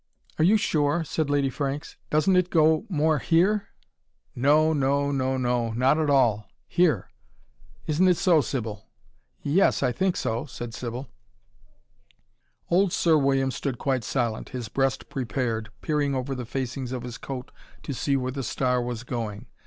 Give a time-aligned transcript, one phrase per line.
[0.39, 1.95] "Are you sure?" said Lady Franks.
[2.09, 3.67] "Doesn't it go more here?"
[4.33, 6.47] "No no, no no, not at all.
[6.67, 7.11] Here!
[7.85, 8.87] Isn't it so, Sybil?"
[9.43, 11.07] "Yes, I think so," said Sybil.
[12.71, 17.19] Old Sir William stood quite silent, his breast prepared, peering over the facings of his
[17.19, 17.51] coat
[17.83, 19.45] to see where the star was going.